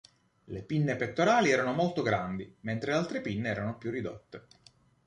Le 0.45 0.63
pinne 0.63 0.95
pettorali 0.95 1.51
erano 1.51 1.73
molto 1.73 2.01
grandi, 2.01 2.57
mentre 2.61 2.91
le 2.91 2.97
altre 2.97 3.21
pinne 3.21 3.49
erano 3.49 3.77
più 3.77 3.91
ridotte. 3.91 4.47